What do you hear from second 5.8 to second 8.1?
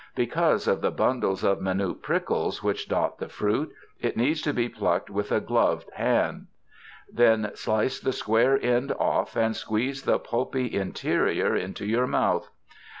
hand. Then slice